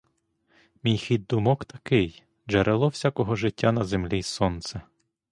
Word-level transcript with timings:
Мій 0.83 0.97
хід 0.97 1.27
думок 1.27 1.65
такий: 1.65 2.23
джерело 2.49 2.87
всякого 2.87 3.35
життя 3.35 3.71
на 3.71 3.83
землі— 3.85 4.23
сонце. 4.23 4.81